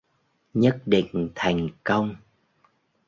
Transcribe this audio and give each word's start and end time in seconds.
nhất 0.53 0.77
định 0.85 1.29
thành 1.35 1.69
công 1.83 2.15